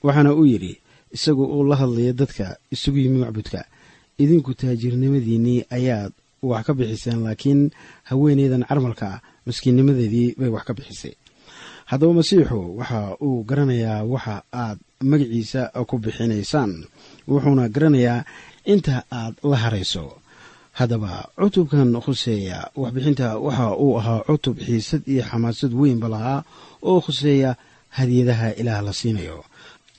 waxaana 0.02 0.34
uu 0.34 0.46
yidhi 0.46 0.72
isagu 1.16 1.44
uu 1.44 1.64
la 1.64 1.76
hadlaya 1.76 2.12
dadka 2.12 2.56
isugu 2.74 2.98
yimi 2.98 3.18
macbudka. 3.24 3.64
Idinku 4.18 4.54
taajirnimadiinnii 4.54 5.64
ayaad 5.70 6.12
wax 6.42 6.66
ka 6.66 6.72
bixiseen 6.74 7.22
laakiin 7.24 7.70
haweenaydan 8.10 8.64
carmalka 8.68 9.06
ah 9.14 9.20
miskiinnimadeedii 9.48 10.28
bay 10.38 10.48
wax 10.54 10.64
ka 10.68 10.72
bixisay. 10.78 11.14
Haddaba 11.90 12.12
masiixu 12.18 12.58
waxa 12.78 13.00
uu 13.26 13.44
garanayaa 13.48 14.04
waxa 14.12 14.34
aad 14.62 14.78
magaciisa 15.10 15.60
ku 15.88 15.94
bixinaysaan 16.04 16.72
wuxuuna 17.30 17.64
garanayaa 17.74 18.24
inta 18.72 18.96
aad 19.20 19.34
la 19.50 19.56
harayso. 19.62 20.04
Haddaba 20.78 21.12
cutubkan 21.38 21.90
khuseeya 22.04 22.58
waxbixinta 22.80 23.26
waxa 23.46 23.66
uu 23.84 23.98
ahaa 24.00 24.20
cutub 24.28 24.56
xiisad 24.66 25.02
iyo 25.12 25.22
xamaasad 25.30 25.72
weynba 25.80 26.08
lahaa 26.14 26.40
oo 26.88 27.00
khuseeya 27.04 27.50
hadiyadaha 27.96 28.48
ilaah 28.60 28.82
la 28.86 28.92
siinayo. 28.92 29.38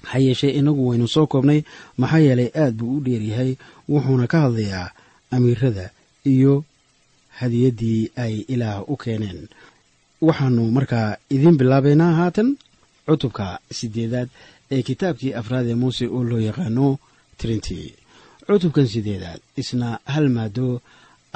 Ha 0.10 0.16
yeeshee 0.26 0.54
inagu 0.60 0.82
waynu 0.90 1.08
soo 1.16 1.26
koobnay 1.32 1.60
maxaa 2.02 2.20
yeelay 2.26 2.50
aad 2.62 2.74
buu 2.80 2.98
u 2.98 3.02
dheeryahay 3.06 3.52
wuxuuna 3.90 4.26
ka 4.32 4.38
hadlayaa 4.46 4.88
amiirada 5.36 5.86
iyo 6.34 6.64
hadiyaddii 7.42 8.02
ay 8.24 8.34
ilaah 8.54 8.78
u 8.92 8.96
keeneen. 9.04 9.40
Waxaanu 10.28 10.64
markaa 10.78 11.10
idiin 11.34 11.58
bilaabaynaa 11.60 12.14
haatan 12.20 12.50
cutubka 13.08 13.48
sideedaad 13.78 14.30
ee 14.74 14.82
kitaabkii 14.88 15.34
afraad 15.40 15.68
ee 15.72 15.76
muuse 15.82 16.06
oo 16.16 16.24
loo 16.30 16.40
yaqaano 16.50 16.88
trinti 17.40 17.80
cutubkan 18.48 18.88
sideedaad 18.94 19.40
isna 19.62 19.90
hal 20.14 20.28
maado 20.38 20.68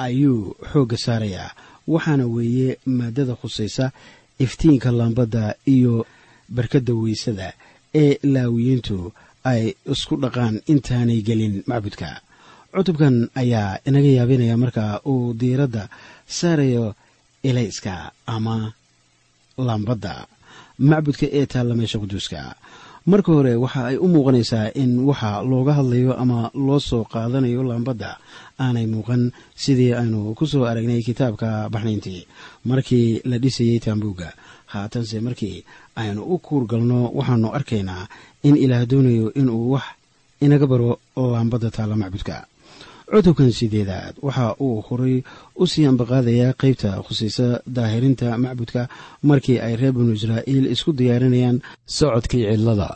ayuu 0.06 0.40
xoogga 0.72 0.96
saarayaa 1.04 1.50
waxaana 1.92 2.24
weeye 2.34 2.70
maadada 2.98 3.34
khusaysa 3.40 3.84
iftiinka 4.44 4.90
lambadda 5.00 5.44
iyo 5.74 5.94
barkadda 6.56 6.92
weysada 7.02 7.48
ee 8.02 8.12
laawiyiintu 8.34 8.96
ay 9.50 9.62
isku 9.92 10.14
dhaqaan 10.22 10.56
intaanay 10.72 11.20
gelin 11.28 11.54
macbudka 11.70 12.08
cutubkan 12.76 13.14
ayaa 13.42 13.78
inaga 13.88 14.10
yaabinaya 14.18 14.56
marka 14.62 14.84
uu 15.06 15.32
diiradda 15.40 15.88
saarayo 16.26 16.94
elayska 17.48 17.94
ama 18.26 18.72
lambadda. 19.58 20.26
Macbudka 20.78 21.26
ee 21.38 21.46
taalla 21.46 21.74
meesha 21.78 21.98
quduuska. 22.02 22.40
Marka 23.06 23.30
hore 23.36 23.54
waxa 23.64 23.80
ay 23.90 23.96
u 23.96 24.06
muuqanaysaa 24.08 24.72
in 24.82 24.92
waxa 25.08 25.30
looga 25.50 25.72
hadlayo 25.78 26.12
ama 26.22 26.50
loo 26.66 26.80
soo 26.88 27.04
qaadanayo 27.12 27.62
lambadda 27.70 28.10
aanay 28.64 28.86
muuqan. 28.92 29.22
Sidii 29.62 29.92
aynu 30.00 30.34
ku 30.38 30.44
soo 30.46 30.64
aragnay 30.70 31.02
kitaabka 31.08 31.68
baxnayntii 31.72 32.26
markii 32.64 33.20
la 33.30 33.36
dhisayey 33.42 33.78
taambuugga. 33.84 34.28
Haatanse 34.72 35.20
markii 35.26 35.64
aynu 36.00 36.20
u 36.22 36.38
kuur 36.38 36.62
galno 36.66 36.98
waxaanu 37.18 37.48
arkaynaa 37.56 38.08
in 38.48 38.56
ilaah 38.64 38.82
doonayo 38.90 39.26
inuu 39.40 39.70
wax 39.72 39.84
inaga 40.40 40.66
baro 40.66 40.98
lambadda 41.16 41.70
taalla 41.70 41.96
macbudka 42.02 42.36
cutubkan 43.10 43.52
sideedaad 43.52 44.14
waxa 44.26 44.46
uu 44.64 44.80
horay 44.88 45.16
u 45.62 45.64
sii 45.72 45.86
ambaqaadayaa 45.92 46.56
qeybta 46.62 46.90
khusaysa 47.06 47.46
daahirinta 47.76 48.38
macbudka 48.44 48.82
markii 49.28 49.58
ay 49.66 49.74
reer 49.80 49.92
binu 49.96 50.12
israa'iil 50.18 50.66
isku 50.74 50.90
diyaarinayaan 50.98 51.56
socodkii 51.96 52.44
cidlada 52.50 52.90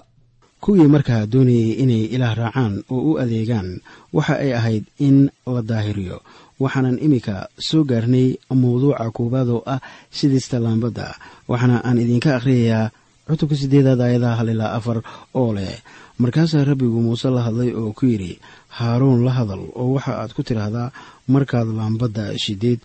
kuwii 0.65 0.89
markaa 0.95 1.23
doonayay 1.33 1.71
inay 1.83 2.05
ilaah 2.15 2.35
raacaan 2.41 2.75
oo 2.95 3.01
u 3.11 3.19
adeegaan 3.23 3.69
waxa 4.17 4.35
ay 4.45 4.51
ahayd 4.59 4.85
in 5.07 5.17
la 5.55 5.63
daahiriyo 5.71 6.19
waxaanan 6.63 6.97
iminka 7.07 7.35
soo 7.69 7.83
gaarnay 7.91 8.29
mawduuca 8.63 9.07
koowaad 9.17 9.49
oo 9.57 9.63
ah 9.75 9.81
sidista 10.19 10.57
laambadda 10.65 11.07
waxaana 11.51 11.77
aan 11.87 11.99
idinka 12.05 12.31
akhriyayaa 12.39 12.91
cutubka 13.29 13.57
sideedaad 13.61 14.01
aayadaha 14.01 14.37
hal 14.41 14.49
ilaa 14.55 14.73
afar 14.79 14.99
oo 15.41 15.51
leh. 15.57 15.77
Markaasaa 16.23 16.65
rabbigu 16.71 16.99
muuse 17.07 17.29
la 17.31 17.43
hadlay 17.47 17.71
oo 17.81 17.93
ku 17.99 18.05
yidhi 18.07 18.33
haaruun 18.79 19.21
la 19.27 19.33
hadal 19.39 19.63
oo 19.81 19.89
waxa 19.97 20.13
aad 20.23 20.33
ku 20.37 20.43
tidhaahdaa 20.49 20.89
markaad 21.35 21.69
laambadda 21.79 22.25
shideed 22.45 22.81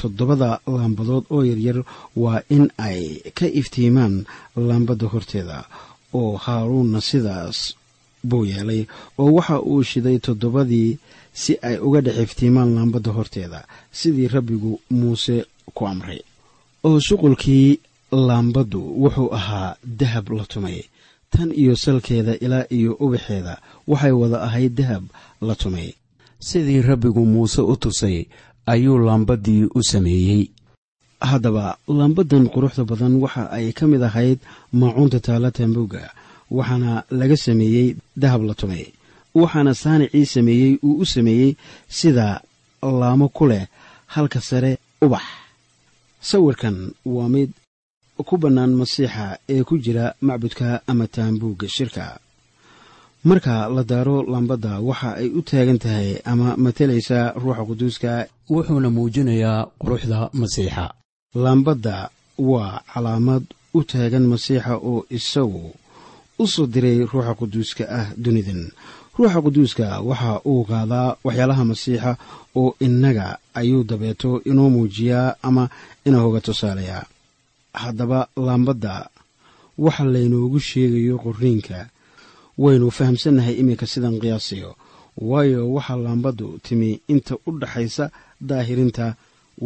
toddobada 0.00 0.50
laambadood 0.66 1.24
oo 1.34 1.42
yaryar 1.50 1.78
waa 2.22 2.40
in 2.56 2.64
ay 2.88 3.00
ka 3.38 3.46
iftiimaan 3.60 4.14
laambadda 4.68 5.06
horteeda. 5.12 5.58
Oo 6.18 6.36
haaruunna 6.44 7.00
sidaas 7.10 7.58
buu 8.28 8.44
yeelay 8.52 8.82
oo 9.20 9.30
waxa 9.36 9.56
uu 9.70 9.82
shiday 9.90 10.16
toddobadii 10.26 10.90
si 11.42 11.52
ay 11.68 11.76
uga 11.86 12.00
dhex 12.06 12.16
iftiimaan 12.26 12.70
laambadda 12.76 13.10
horteeda 13.16 13.60
sidii 13.98 14.28
rabbigu 14.34 14.72
muuse 14.98 15.36
ku 15.76 15.82
amray. 15.92 16.20
Oo 16.86 16.96
shuqulkii 17.06 17.68
laambaddu 18.12 18.80
wuxuu 19.02 19.34
ahaa 19.34 19.76
dahab 19.84 20.28
la 20.32 20.44
tumay. 20.44 20.82
Tan 21.30 21.52
iyo 21.52 21.76
salkeeda 21.76 22.38
ilaa 22.44 22.64
iyo 22.70 22.92
ubaxeeda 22.94 23.60
waxay 23.86 24.10
wada 24.12 24.42
ahayd 24.42 24.74
dahab 24.74 25.04
la 25.40 25.54
tumay. 25.54 25.94
Sidii 26.40 26.82
rabbigu 26.82 27.26
muuse 27.26 27.60
u 27.60 27.76
tusay 27.76 28.26
ayuu 28.66 28.98
laambaddii 28.98 29.64
u 29.74 29.82
sameeyey. 29.82 30.50
Haddaba 31.20 31.76
laambaddan 31.88 32.48
quruxda 32.48 32.84
badan 32.84 33.14
waxa 33.22 33.50
ay 33.50 33.72
ka 33.72 33.86
mid 33.86 34.02
ahayd 34.02 34.38
maacuunta 34.72 35.20
taalla 35.20 35.50
taambuugga 35.50 36.10
waxaana 36.50 37.04
laga 37.10 37.36
sameeyey 37.36 37.96
dahab 38.16 38.42
la 38.48 38.54
tumay. 38.54 38.84
Waxaana 39.34 39.74
saanicii 39.74 40.26
sameeyey 40.26 40.78
uu 40.82 40.98
u 41.02 41.06
sameeyey 41.06 41.56
sida 41.88 42.40
laamo 42.82 43.28
ku 43.28 43.46
leh 43.46 43.66
halka 44.06 44.40
sare 44.40 44.78
ubax. 45.02 45.22
Sawirkan 46.20 46.76
waa 47.04 47.28
mid 47.28 47.50
ku 48.28 48.34
bannaan 48.42 48.72
masiixa 48.80 49.26
ee 49.54 49.62
ku 49.68 49.74
jira 49.84 50.14
macbudka 50.20 50.80
ama 50.90 51.06
taambuugga 51.06 51.68
shirka. 51.68 52.06
Marka 53.24 53.68
la 53.74 53.82
daaro 53.90 54.22
lambadda 54.32 54.72
waxa 54.88 55.10
ay 55.20 55.28
u 55.38 55.40
taagan 55.42 55.78
tahay 55.84 56.08
ama 56.30 56.48
matalaysaa 56.64 57.32
ruuxa 57.42 57.64
quduuska 57.68 58.12
wuxuuna 58.50 58.88
muujinayaa 58.96 59.66
quruxda 59.80 60.18
masiixa. 60.40 60.84
lambadda 61.44 61.96
waa 62.50 62.80
calaamad 62.92 63.44
u 63.74 63.80
taagan 63.90 64.24
masiixa 64.32 64.72
oo 64.90 65.00
isagu 65.16 65.64
u 66.38 66.44
soo 66.52 66.66
diray 66.72 66.98
ruuxa 67.10 67.32
quduuska 67.40 67.84
ah 67.98 68.06
dunidan 68.24 68.62
ruuxa 69.18 69.38
quduuska 69.44 69.86
waxa 70.08 70.30
uu 70.50 70.62
qaadaa 70.70 71.08
waxyaalaha 71.26 71.64
masiixa 71.70 72.10
oo 72.60 72.70
innaga 72.86 73.26
ayuu 73.60 73.82
dabeeto 73.90 74.30
inoo 74.50 74.68
muujiyaa 74.74 75.34
ama 75.48 75.64
ina 76.06 76.18
hoga 76.24 76.40
tusaalayaa 76.46 77.04
haddaba 77.80 78.20
laambadda 78.46 78.94
waxa 79.84 80.04
laynoogu 80.14 80.58
sheegayo 80.68 81.16
qorriinka 81.24 81.78
waynu 82.62 82.86
fahamsannahay 82.98 83.54
iminka 83.62 83.86
sidan 83.92 84.14
qiyaasayo 84.22 84.70
waayo 85.30 85.60
waxaa 85.76 85.96
laambaddu 86.04 86.48
timi 86.66 86.90
inta 87.12 87.34
u 87.46 87.50
dhaxaysa 87.60 88.04
daahirinta 88.48 89.06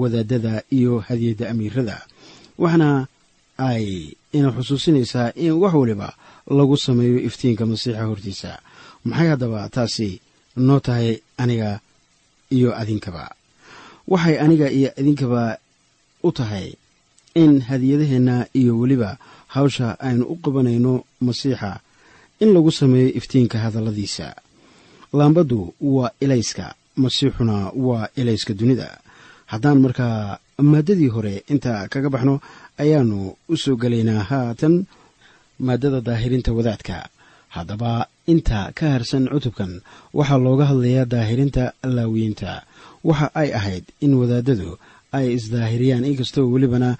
wadaadada 0.00 0.54
iyo 0.78 0.92
hadiyadda 1.06 1.44
amiirada 1.52 1.96
waxaana 2.62 2.90
ay 3.68 3.86
ina 4.36 4.48
xusuusinaysaa 4.56 5.28
in 5.44 5.52
wax 5.62 5.74
waliba 5.80 6.08
lagu 6.58 6.76
sameeyo 6.86 7.18
iftiinka 7.28 7.64
masiixa 7.70 8.04
hortiisa. 8.10 8.50
Maxay 9.04 9.28
haddaba 9.32 9.60
taasi 9.74 10.08
noo 10.66 10.80
tahay 10.86 11.10
aniga 11.42 11.70
iyo 12.56 12.70
adinkaba? 12.80 13.24
Waxay 14.12 14.36
aniga 14.44 14.66
iyo 14.78 14.90
idinkaba 15.00 15.42
u 16.22 16.32
tahay 16.38 16.66
in 17.34 17.60
hadiyadaheenna 17.60 18.46
iyo 18.60 18.78
weliba 18.78 19.18
hawsha 19.54 20.00
aynu 20.00 20.24
u 20.24 20.36
qabanayno 20.44 21.04
masiixa 21.20 21.80
in 22.40 22.48
lagu 22.54 22.70
sameeyo 22.72 23.08
iftiinka 23.18 23.58
hadalladiisa. 23.58 24.34
Laambaddu 25.12 25.74
waa 25.80 26.10
ilayska 26.20 26.74
masiixuna 26.96 27.70
waa 27.74 28.08
ilayska 28.16 28.54
dunida. 28.54 28.98
Haddaan 29.46 29.80
markaa 29.80 30.38
maaddadii 30.58 31.08
hore 31.08 31.44
inta 31.52 31.88
kaga 31.88 32.10
baxno 32.10 32.40
ayaannu 32.78 33.36
u 33.48 33.56
soo 33.56 33.76
gelaynaa 33.76 34.22
haatan 34.30 34.86
maaddada 35.58 36.00
daahirinta 36.00 36.52
wadaadka. 36.52 37.08
Haddaba 37.48 38.06
inta 38.26 38.72
ka 38.74 38.86
harsan 38.94 39.28
cutubkan 39.28 39.80
waxaa 40.14 40.38
looga 40.38 40.64
hadlayaa 40.70 41.04
daahirinta 41.04 41.72
laawiyiinta 41.84 42.62
waxa 43.04 43.26
ay 43.34 43.48
ahayd 43.58 43.84
in 44.00 44.14
wadaadadu 44.20 44.78
ay 45.12 45.26
isdaahiriyaan 45.36 46.04
inkastoo 46.10 46.48
welibana 46.52 46.96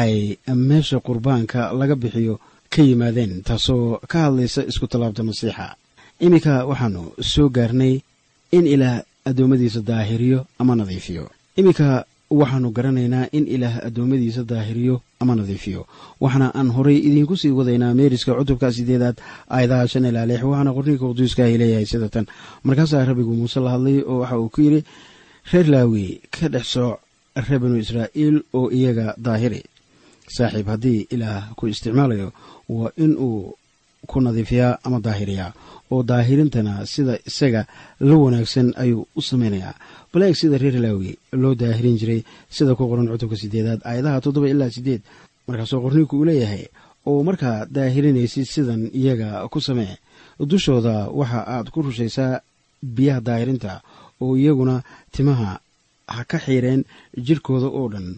ay 0.00 0.12
meesha 0.68 0.98
qurbaanka 1.06 1.60
laga 1.80 1.94
bixiyo 2.02 2.34
ka 2.72 2.80
yimaadeen 2.88 3.32
taasoo 3.48 3.98
ka 4.10 4.16
hadlaysa 4.26 4.60
isku 4.70 4.86
tallaabta 4.90 5.22
masiixa. 5.28 5.66
Iminka 6.24 6.54
waxaannu 6.70 7.02
soo 7.32 7.48
gaarnay 7.56 7.94
in 8.56 8.64
ilaah 8.74 8.98
addoommadiisa 9.28 9.80
daahiriyo 9.90 10.38
ama 10.60 10.72
nadiifiyo. 10.80 11.24
Iminka 11.60 11.88
waxaannu 12.40 12.68
garanaynaa 12.76 13.26
in 13.36 13.44
ilaah 13.54 13.76
addoommadiisa 13.88 14.42
daahiriyo 14.52 14.94
ama 15.22 15.32
nadiifiyo. 15.40 15.82
Waxaana 16.22 16.48
aan 16.58 16.68
horay 16.76 16.96
idiinku 17.08 17.34
sii 17.40 17.50
wadaynaa 17.58 17.94
meeriska 17.98 18.32
cutubka 18.38 18.68
sideedaad 18.76 19.16
aayadaha 19.54 19.84
shan 19.92 20.04
ilaa 20.10 20.26
lix 20.30 20.42
waxaana 20.50 20.70
qorniinka 20.76 21.04
quduuska 21.10 21.40
ay 21.48 21.54
leeyahay 21.60 21.86
sida 21.92 22.08
tan 22.14 22.26
markaasaa 22.66 23.04
rabbigu 23.08 23.32
muuse 23.38 23.60
la 23.64 23.70
hadlay 23.74 23.98
oo 24.10 24.18
waxa 24.22 24.36
uu 24.42 24.48
ku 24.54 24.60
yidhi 24.66 24.80
reer 25.52 25.66
laawi 25.74 26.04
ka 26.34 26.46
dhex 26.54 26.66
sooc 26.74 26.98
reer 27.46 27.58
banu 27.62 27.76
israa'iil 27.84 28.36
oo 28.58 28.66
iyaga 28.78 29.06
daahiri 29.26 29.62
saaxiib 30.28 30.66
haddii 30.72 31.06
ilaah 31.14 31.54
ku 31.56 31.66
isticmaalayo 31.68 32.32
waa 32.68 32.90
in 32.96 33.12
uu 33.26 33.54
ku 34.06 34.20
nadiifiyaa 34.20 34.78
ama 34.84 35.00
daahiriyaa 35.00 35.52
oo 35.90 36.02
daahirintana 36.02 36.86
sida 36.86 37.18
isaga 37.26 37.66
la 38.00 38.14
wanaagsan 38.16 38.68
ayuu 38.82 39.06
u 39.16 39.22
samaynayaa 39.22 39.74
baleeg 40.12 40.34
sida 40.40 40.58
reer 40.58 40.76
laawi 40.84 41.18
loo 41.32 41.54
daahirin 41.54 41.96
jiray 42.00 42.20
sida 42.50 42.74
ku 42.74 42.88
qoran 42.90 43.08
cutubka 43.12 43.36
sideedaad 43.36 43.80
aayadaha 43.84 44.20
toddoba 44.24 44.48
ilaa 44.48 44.70
sideed 44.76 45.02
markaasoo 45.48 45.80
qorniinku 45.84 46.14
uu 46.18 46.24
leeyahay 46.28 46.64
oo 47.06 47.22
markaa 47.28 47.66
daahirinaysid 47.76 48.46
sidan 48.54 48.90
iyaga 49.00 49.48
ku 49.52 49.60
samee 49.60 49.94
dushooda 50.50 50.94
waxa 51.18 51.40
aad 51.54 51.66
ku 51.70 51.82
rushaysaa 51.82 52.40
biyaha 52.96 53.20
daahirinta 53.20 53.80
oo 54.20 54.36
iyaguna 54.36 54.82
timaha 55.14 55.50
ha 56.14 56.24
ka 56.30 56.38
xiireen 56.38 56.84
jidhkooda 57.26 57.66
oo 57.78 57.86
dhan 57.92 58.08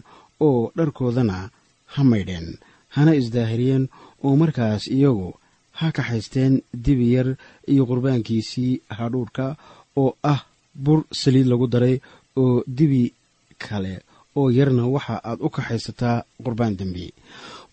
oo 0.47 0.71
dharkoodana 0.77 1.49
ha 1.93 2.01
maydheen 2.11 2.47
hana 2.95 3.11
isdaahiriyeen 3.21 3.83
oo 4.25 4.33
markaas 4.41 4.83
iyagu 4.97 5.29
ha 5.79 5.85
kaxaysteen 5.97 6.53
dibi 6.85 7.07
yar 7.15 7.27
iyo 7.71 7.83
qurbaankiisii 7.89 8.71
hadhuudhka 8.97 9.45
oo 10.01 10.11
ah 10.33 10.41
bur 10.85 10.99
saliid 11.21 11.47
lagu 11.51 11.67
daray 11.73 11.95
oo 12.41 12.63
dibi 12.77 13.03
kale 13.63 13.93
oo 14.39 14.47
yarna 14.57 14.83
waxa 14.95 15.15
aad 15.29 15.39
u 15.45 15.49
kaxaysataa 15.55 16.23
qurbaan 16.45 16.75
dembi. 16.79 17.05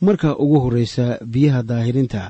Marka 0.07 0.29
ugu 0.43 0.57
horreysa 0.65 1.05
biyaha 1.33 1.61
daahirinta 1.71 2.23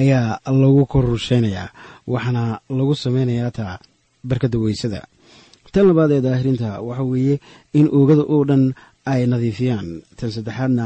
ayaa 0.00 0.38
lagu 0.62 0.82
kor 0.92 1.04
rusheynayaa 1.14 1.72
waxaana 2.12 2.60
lagu 2.78 2.94
samaynayaa 2.94 3.50
taa 3.58 3.74
barkadda 4.28 4.58
weysada. 4.64 5.00
Tan 5.72 5.86
labaad 5.88 6.12
ee 6.16 6.20
daahirinta 6.26 6.68
waxa 6.88 7.02
weeye 7.12 7.34
in 7.78 7.86
oogada 7.96 8.22
oo 8.34 8.42
dhan 8.48 8.64
ay 9.12 9.26
nadiifiyaan. 9.32 9.88
Tan 10.18 10.30
saddexaadna 10.34 10.84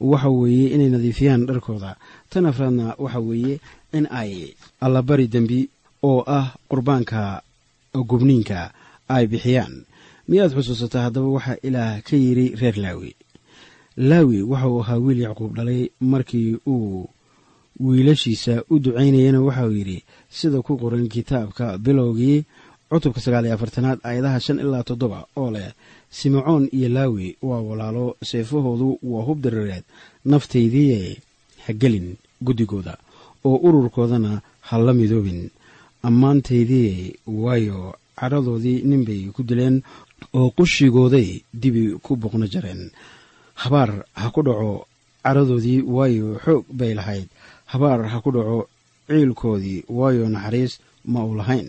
waxa 0.00 0.28
weeye 0.30 0.66
inay 0.74 0.90
nadiifiyaan 0.90 1.46
dharkooda. 1.46 1.96
Tan 2.30 2.46
afraadna 2.46 2.94
waxa 2.98 3.20
weeye 3.20 3.60
in 3.92 4.06
ay 4.10 4.54
allabari 4.80 5.26
dembi 5.28 5.68
oo 6.02 6.24
ah 6.26 6.54
qurbaanka 6.70 7.42
gubniinka 7.94 8.72
ay 9.08 9.26
bixiyaan. 9.26 9.84
Miyaad 10.28 10.52
xusuusataa 10.56 11.02
haddaba 11.06 11.28
waxaa 11.36 11.58
ilaah 11.62 12.02
ka 12.02 12.16
yidhi 12.16 12.46
reer 12.60 12.76
laawi. 12.84 13.10
Laawi 13.96 14.42
waxa 14.42 14.68
uu 14.68 14.80
ahaa 14.82 14.98
wiil 15.04 15.20
yacquub 15.26 15.52
dhalay 15.56 15.90
markii 16.00 16.58
uu 16.66 17.08
wiilashiisa 17.80 18.62
u 18.70 18.78
ducaynayana 18.78 19.40
waxauu 19.42 19.70
yidhi 19.78 19.98
sida 20.30 20.62
ku 20.62 20.76
qoran 20.78 21.08
kitaabka 21.08 21.78
bilowgii 21.78 22.44
cutubka 22.90 23.20
sagaal 23.20 23.44
iyo 23.46 23.54
afartanaad 23.54 23.98
aayadaha 24.06 24.40
shan 24.40 24.58
ilaa 24.62 24.82
toddoba 24.88 25.26
oo 25.36 25.50
leh 25.50 25.72
simecoon 26.18 26.64
iyo 26.76 26.88
laawi 26.96 27.26
waa 27.48 27.62
walaalo 27.68 28.06
seefahoodu 28.28 28.88
waa 29.12 29.26
hub 29.28 29.42
naftaydiiye 30.30 31.00
ha 31.64 31.72
gelin 31.80 32.08
guddigooda 32.46 32.94
oo 33.48 33.56
ururkoodana 33.66 34.30
ha 34.68 34.74
la 34.86 34.92
midoobin 34.98 35.40
ammaantaydiiye 36.08 36.94
waayo 37.44 37.78
cadhadoodii 38.18 38.82
ninbay 38.88 39.22
ku 39.34 39.42
dileen 39.48 39.76
oo 40.36 40.48
qushigooday 40.56 41.28
dibi 41.60 41.82
ku 42.04 42.16
boqno 42.16 42.46
jareen. 42.52 42.90
Habaar 43.62 43.90
ha 44.20 44.26
ku 44.34 44.40
dhaco 44.46 44.86
cadhadoodii 45.24 45.82
waayo 45.96 46.38
xoog 46.44 46.64
bay 46.78 46.92
lahayd. 46.94 47.28
Habaar 47.72 48.00
ha 48.12 48.20
ku 48.24 48.30
dhaco 48.36 48.58
ciilkoodii 49.08 49.84
waayo 49.88 50.28
naxariis 50.28 50.72
ma 51.12 51.24
u 51.24 51.34
lahayn 51.34 51.68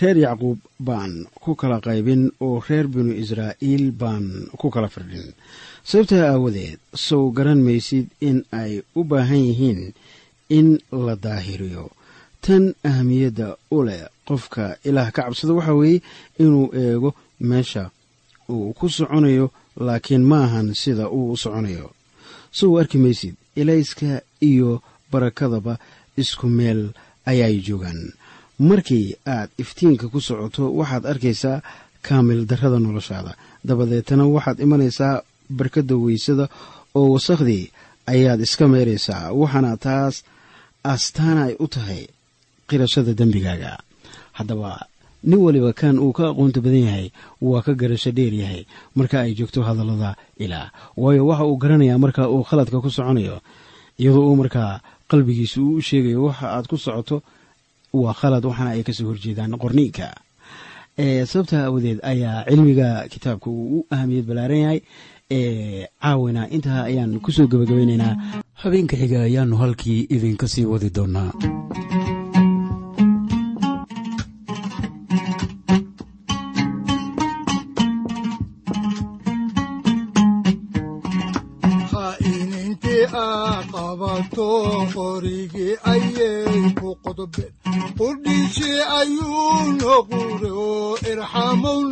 reer 0.00 0.16
yacquub 0.24 0.58
baan 0.86 1.12
ku 1.42 1.54
kala 1.60 1.80
qaybin 1.86 2.22
oo 2.40 2.60
reer 2.68 2.86
binu 2.88 3.12
israa'iil 3.22 3.84
baan 4.00 4.26
ku 4.60 4.66
kala 4.74 4.88
firdhin. 4.94 5.28
Sababtaa 5.84 6.24
aawadeed 6.32 6.78
sow 7.06 7.24
garan 7.36 7.60
maysid 7.66 8.06
in 8.28 8.38
ay 8.52 8.72
u 8.98 9.04
baahan 9.10 9.42
yihiin 9.48 9.80
in 10.58 10.68
la 11.06 11.14
daahiriyo. 11.24 11.84
Tan 12.44 12.64
ahamiyadda 12.88 13.48
u 13.76 13.78
leh 13.86 14.02
qofka 14.28 14.64
ilaah 14.88 15.10
ka 15.12 15.22
cabsada 15.26 15.52
waxaa 15.58 15.74
weeye 15.80 16.02
inuu 16.42 16.66
eego 16.82 17.10
meesha 17.48 17.90
uu 18.48 18.72
ku 18.78 18.86
soconayo 18.88 19.46
laakiin 19.86 20.24
ma 20.30 20.38
ahan 20.46 20.68
sida 20.74 21.04
uu 21.16 21.32
u 21.32 21.36
soconayo. 21.36 21.86
Sow 22.58 22.78
arki 22.80 22.98
maysid 22.98 23.34
ilayska 23.60 24.22
iyo 24.40 24.82
barakadaba 25.12 25.74
isku 26.16 26.46
meel 26.48 26.80
ayaay 27.30 27.56
joogaan 27.66 28.00
markii 28.68 29.06
aad 29.26 29.48
iftiinka 29.62 30.06
ku 30.12 30.20
socoto 30.20 30.62
waxaad 30.80 31.04
arkaysaa 31.12 31.62
kaamil 32.06 32.40
darrada 32.50 32.78
noloshaada. 32.78 33.32
Dabadeetana 33.68 34.24
waxaad 34.36 34.58
imanaysaa 34.66 35.22
barkadda 35.58 35.94
weysada 36.04 36.46
oo 36.98 37.08
wasakhdii 37.16 37.64
ayaad 38.12 38.40
iska 38.46 38.64
meeraysaa 38.74 39.32
waxaana 39.40 39.76
taas 39.86 40.14
astaana 40.92 41.42
ay 41.48 41.54
u 41.58 41.66
tahay 41.74 42.02
qirashada 42.68 43.12
dembigaaga. 43.20 43.72
Haddaba 44.38 44.72
nin 45.28 45.38
waliba 45.46 45.72
kan 45.80 45.96
uu 46.04 46.12
ka 46.16 46.24
aqoonta 46.30 46.60
badan 46.64 46.84
yahay 46.88 47.06
waa 47.48 47.62
ka 47.66 47.72
garasho 47.80 48.10
dheer 48.16 48.34
yahay. 48.42 48.62
Marka 48.96 49.16
ay 49.24 49.32
joogto 49.38 49.60
hadallada 49.68 50.10
ilaah 50.44 50.68
waayo 50.96 51.22
waxa 51.30 51.44
uu 51.48 51.56
garanayaa 51.62 51.98
marka 52.04 52.22
uu 52.34 52.42
khaladka 52.48 52.80
ku 52.84 52.90
soconayo 52.96 53.36
iyadoo 54.00 54.24
uu 54.30 54.36
markaa 54.40 54.80
qalbigiisa 55.10 55.56
uu 55.60 55.76
u 55.78 55.82
sheegayo 55.88 56.20
waxa 56.28 56.46
aad 56.56 56.66
ku 56.70 56.76
socoto 56.76 57.16
waa 57.92 58.14
khalad 58.14 58.44
waxaana 58.44 58.70
ay 58.76 58.82
ka 58.82 58.92
soo 58.92 59.06
horjeedaan 59.10 59.58
qorniinka. 59.62 60.08
Sababtaa 61.30 61.64
awadeed 61.68 61.98
ayaa 62.02 62.44
cilmiga 62.48 63.08
kitaabka 63.08 63.50
uu 63.50 63.86
ahamiyad 63.90 64.24
ballaaran 64.28 64.58
yahay. 64.64 64.80
Caawina 66.02 66.48
intaa 66.50 66.84
ayaan 66.90 67.20
ku 67.24 67.32
soo 67.32 67.46
gabagabeynaynaa 67.46 68.16
habeenka 68.62 68.96
xiga 68.96 69.22
ayaannu 69.22 69.56
halkii 69.56 70.00
idinka 70.10 70.48
sii 70.48 70.64
wadi 70.66 70.90
doonaa 70.90 71.30
qabato 84.40 84.86
qorigii 84.94 85.74
ayay 85.92 86.72
ayuu 88.98 89.58
noqure 89.80 90.50
oo 90.50 90.96
irxamowno 91.10 91.89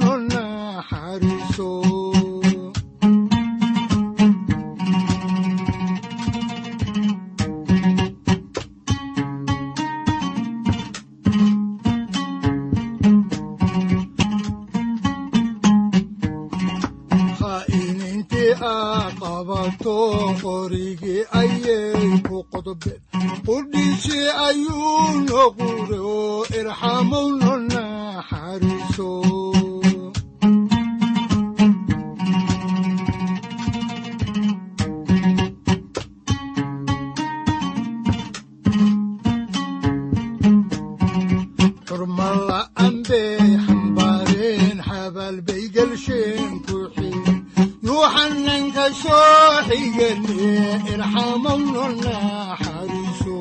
xigane 50.39 50.91
irxamawno 50.93 51.85
naxariiso 52.03 53.37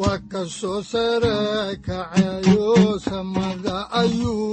waa 0.00 0.18
ka 0.30 0.42
soo 0.58 0.80
sare 0.90 1.36
kacayo 1.86 2.66
samada 3.06 3.76
ayuu 4.00 4.45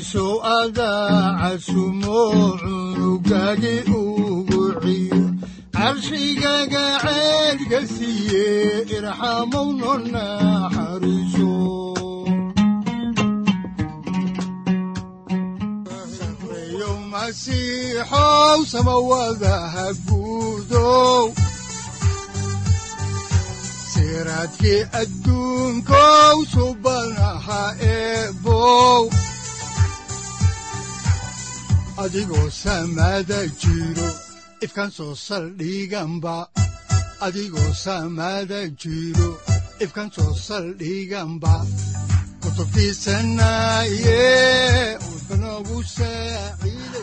casiisow 0.00 0.40
adaa 0.40 1.36
casumo 1.40 2.20
cunugagi 2.60 3.76
ugu 3.92 4.62
ciyo. 4.82 5.20
Carshigaga 5.76 6.84
ceedka 7.04 7.80
siiye 7.92 8.48
irxamawno 8.96 9.92
naxariiso 10.12 11.52
sareeyow 16.16 16.96
masiixow 17.12 18.58
samawadaha 18.72 19.86
guudow 20.06 21.24
siraadkii 23.92 24.82
adduunkow 25.00 26.36
subanaha 26.52 27.62
eebow 27.94 29.02
adigoo 32.04 32.48
samada 32.50 33.38
jiro 33.60 34.08
ifkan 34.64 34.90
soo 34.96 35.14
saldhiganba 35.26 36.36
adigoo 37.26 37.72
samada 37.84 38.60
jiro 38.82 39.30
ifkan 39.84 40.08
soo 40.16 40.32
saldhiganba 40.46 41.54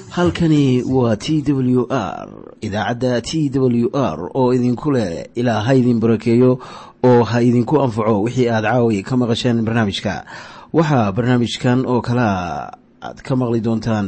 halkani 0.10 0.84
waa 0.84 1.16
t 1.16 1.44
w 1.54 1.86
r 1.90 2.30
idaacadda 2.62 3.22
t 3.22 3.50
w 3.54 3.90
r 3.94 4.30
oo 4.34 4.54
idinku 4.54 4.92
leh 4.92 5.26
ilaa 5.36 5.62
ha 5.62 5.74
idin 5.74 6.00
barakeeyo 6.00 6.60
oo 7.04 7.24
ha 7.24 7.42
idinku 7.42 7.82
anfaco 7.82 8.22
wixii 8.24 8.50
aad 8.50 8.64
caawi 8.66 9.04
ka 9.04 9.18
maqasheen 9.18 9.62
barnaamijka. 9.62 10.26
Waxaa 10.74 11.12
barnaamijkan 11.12 11.86
oo 11.86 12.02
kalea 12.02 12.72
aad 13.02 13.22
ka 13.22 13.36
maqli 13.36 13.62
doontaan 13.62 14.08